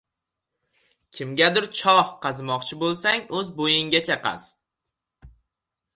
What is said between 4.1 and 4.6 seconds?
qazi.